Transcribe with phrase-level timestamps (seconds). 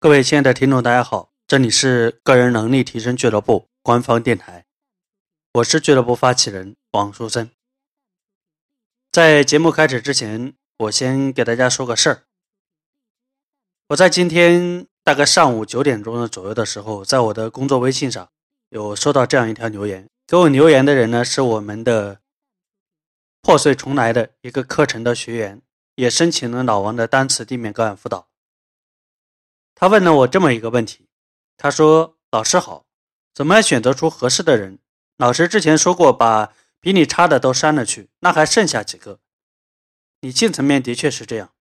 [0.00, 4.64] 各位亲爱的听众，大家好，这里是个人能力提升俱乐部官方电台，
[5.54, 7.50] 我是俱乐部发起人王书森。
[9.10, 12.22] 在节目开始之前，我先给大家说个事儿。
[13.88, 18.30] 我在今天大概上午九点钟的左右的时候，在我的工作微信上
[18.68, 22.20] 有收到这样一条留言，给我留言的人呢是我们的
[23.42, 25.60] 破碎重来的一个课程的学员，
[25.96, 28.28] 也申请了老王的单词地面个案辅导。
[29.80, 31.08] 他问了我这么一个问题，
[31.56, 32.84] 他说：“老师好，
[33.32, 34.80] 怎么样选择出合适的人？
[35.18, 39.20] 老师之前说过，把比你差的都删了去，那还剩下几个？
[40.18, 41.54] 理性层面的确是这样。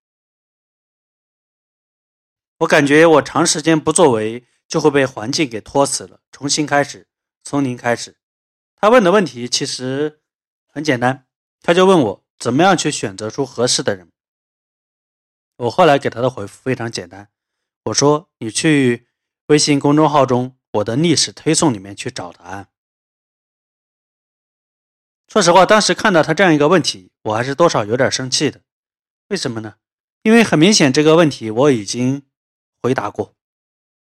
[2.58, 6.22] 我感觉我长时间不作为，就会被环境给拖死了。
[6.32, 7.08] 重新开始，
[7.44, 8.18] 从零开始。
[8.76, 10.22] 他问的问题其实
[10.66, 11.28] 很简单，
[11.62, 14.12] 他就问我怎么样去选择出合适的人。
[15.58, 17.30] 我后来给他的回复非常简单。”
[17.88, 19.08] 我说：“你去
[19.48, 22.70] 微信公众号中我的历史推送里面去找答案。”
[25.28, 28.62] 说实话，当时看到他这样一个问题，我还是多少有点生气的。
[29.30, 29.76] 为什么呢？
[30.24, 32.26] 因为很明显这个问题我已经
[32.82, 33.36] 回答过，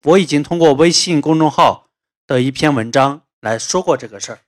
[0.05, 1.91] 我已经通过微信公众号
[2.27, 4.41] 的一篇文章来说过这个事儿。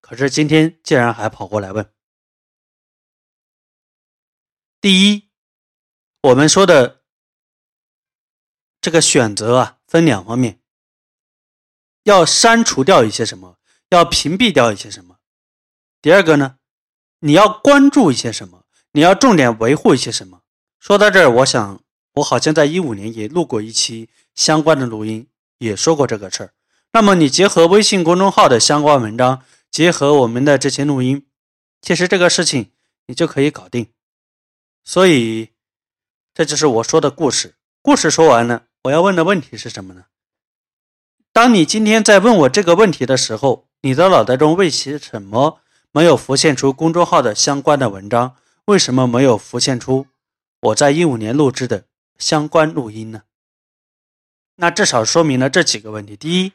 [0.00, 1.90] 可是今天竟然还跑过来问。
[4.80, 5.30] 第一，
[6.22, 7.05] 我们说的。
[8.86, 10.60] 这个选择啊，分两方面，
[12.04, 15.16] 要删除掉一些什么，要屏蔽掉一些什么。
[16.00, 16.58] 第二个呢，
[17.18, 20.42] 你要关注一些什么，你要重点维护一些什么。
[20.78, 25.26] 说到这儿，我想我好像在一五年也录过一期相关的录音，
[25.58, 26.54] 也说过这个事儿。
[26.92, 31.26] 那么你结合微信公众号的相关文章，结合我们的这些录音，
[31.80, 32.70] 其实这个事情
[33.06, 33.88] 你就可以搞定。
[34.84, 35.48] 所以，
[36.32, 37.56] 这就是我说的故事。
[37.82, 38.62] 故事说完了。
[38.86, 40.06] 我要问的问题是什么呢？
[41.32, 45.60] 当你今天在问我这个问题的时候，你的脑袋中为什么
[45.92, 48.36] 没有浮现出公众号的相关的文章？
[48.66, 50.06] 为什么没有浮现出
[50.60, 51.84] 我在一五年录制的
[52.18, 53.22] 相关录音呢？
[54.56, 56.52] 那至少说明了这几个问题：第一，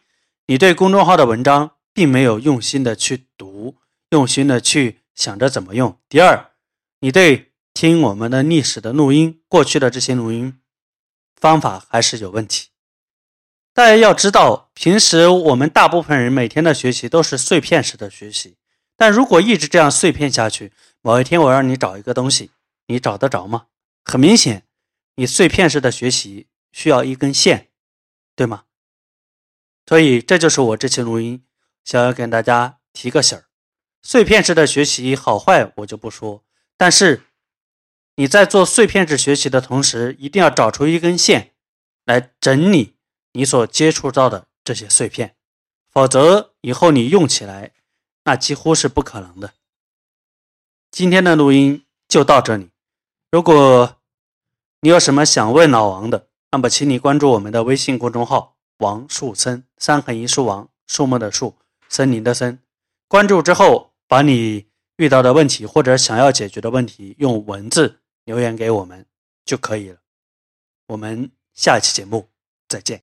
[0.47, 3.75] 你对公众号的文章并没有用心的去读，
[4.09, 6.51] 用心的去想着怎么用；第二，
[6.99, 10.57] 你对听我们的历史的录音，过去的这些录音。
[11.41, 12.69] 方法还是有问题。
[13.73, 18.57] 大家要知道，平时我们大部分人每天的学习都是碎片式的学习。
[18.95, 20.71] 但如果一直这样碎片下去，
[21.01, 22.51] 某一天我让你找一个东西，
[22.85, 23.65] 你找得着吗？
[24.05, 24.67] 很明显，
[25.15, 27.69] 你碎片式的学习需要一根线，
[28.35, 28.65] 对吗？
[29.87, 31.43] 所以这就是我这期录音
[31.83, 33.45] 想要跟大家提个醒儿：
[34.03, 36.43] 碎片式的学习好坏我就不说，
[36.77, 37.23] 但是。
[38.21, 41.53] 你在做碎片式学习的同时，一定要找出一根线
[42.05, 42.93] 来整理
[43.31, 45.33] 你所接触到的这些碎片，
[45.89, 47.71] 否则以后你用起来
[48.25, 49.53] 那几乎是不可能的。
[50.91, 52.69] 今天的录音就到这里，
[53.31, 53.95] 如果
[54.81, 61.55] 你有什么想问老王的，那么请你关注我们的微信公众号“王树森”，三横一竖王，树木的树，
[61.89, 62.59] 森林的森。
[63.07, 64.67] 关注之后，把你
[64.97, 67.97] 遇到的问题或者想要解决的问题用文字。
[68.25, 69.05] 留言给我们
[69.45, 70.01] 就可以了。
[70.87, 72.27] 我们下期节目
[72.67, 72.99] 再见。